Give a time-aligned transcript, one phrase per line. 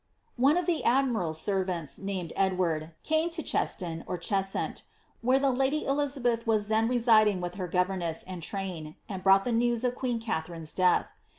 [0.01, 4.81] ^'* One of the admiral's servants, nanied Edward, came to Cheston, or Cheshunt,
[5.21, 9.43] where the lady Elizabeth was then residing with her gover ness and train, and brought
[9.43, 11.11] the news of queen Katharine's death.